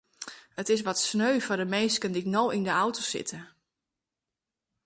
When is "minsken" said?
1.75-2.13